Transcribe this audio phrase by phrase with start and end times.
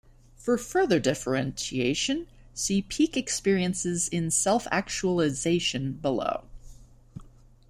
[0.35, 6.45] For further differentiation, see "Peak Experiences in Self-Actualization" below.